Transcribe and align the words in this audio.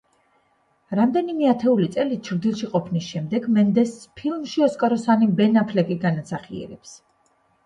რამდენიმე 0.99 1.49
ათეული 1.51 1.89
წელი 1.95 2.17
ჩრდილში 2.27 2.69
ყოფნის 2.71 3.09
შემდეგ 3.11 3.45
მენდესს 3.59 4.09
ფილმში 4.23 4.65
ოსკაროსანი 4.69 5.31
ბენ 5.43 5.61
აფლეკი 5.63 5.99
განასახიერებს. 6.09 6.97